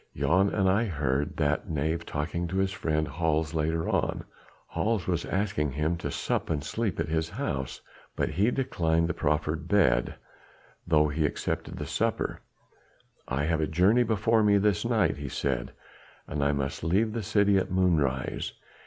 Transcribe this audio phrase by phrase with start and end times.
[0.15, 4.23] "Jan and I heard that knave talking to his friend Hals later on.
[4.69, 7.81] Hals was asking him to sup and sleep at his house.
[8.15, 10.15] But he declined the proffered bed,
[10.87, 12.39] though he accepted the supper:
[13.27, 15.71] 'I have a journey before me this night,' he said,
[16.27, 18.53] 'and must leave the city at moonrise.'